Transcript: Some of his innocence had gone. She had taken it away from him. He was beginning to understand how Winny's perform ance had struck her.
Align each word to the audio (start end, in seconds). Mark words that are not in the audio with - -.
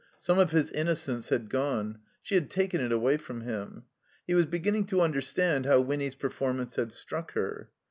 Some 0.17 0.39
of 0.39 0.49
his 0.49 0.71
innocence 0.71 1.29
had 1.29 1.47
gone. 1.47 1.99
She 2.23 2.33
had 2.33 2.49
taken 2.49 2.81
it 2.81 2.91
away 2.91 3.17
from 3.17 3.41
him. 3.41 3.83
He 4.25 4.33
was 4.33 4.47
beginning 4.47 4.85
to 4.87 4.99
understand 5.01 5.67
how 5.67 5.79
Winny's 5.81 6.15
perform 6.15 6.59
ance 6.59 6.75
had 6.75 6.91
struck 6.91 7.33
her. 7.33 7.69